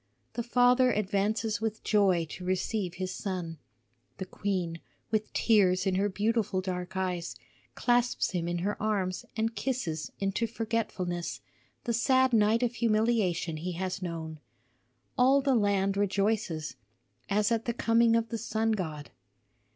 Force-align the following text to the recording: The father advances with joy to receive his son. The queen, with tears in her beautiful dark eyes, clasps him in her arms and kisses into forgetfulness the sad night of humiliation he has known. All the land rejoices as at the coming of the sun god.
The 0.33 0.41
father 0.41 0.91
advances 0.91 1.61
with 1.61 1.83
joy 1.83 2.25
to 2.31 2.43
receive 2.43 2.95
his 2.95 3.11
son. 3.13 3.59
The 4.17 4.25
queen, 4.25 4.79
with 5.11 5.31
tears 5.31 5.85
in 5.85 5.93
her 5.93 6.09
beautiful 6.09 6.59
dark 6.59 6.97
eyes, 6.97 7.35
clasps 7.75 8.31
him 8.31 8.47
in 8.47 8.57
her 8.65 8.81
arms 8.81 9.25
and 9.37 9.53
kisses 9.55 10.11
into 10.19 10.47
forgetfulness 10.47 11.41
the 11.83 11.93
sad 11.93 12.33
night 12.33 12.63
of 12.63 12.73
humiliation 12.73 13.57
he 13.57 13.73
has 13.73 14.01
known. 14.01 14.39
All 15.19 15.39
the 15.39 15.53
land 15.53 15.95
rejoices 15.95 16.77
as 17.29 17.51
at 17.51 17.65
the 17.65 17.71
coming 17.73 18.15
of 18.15 18.29
the 18.29 18.39
sun 18.39 18.71
god. 18.71 19.11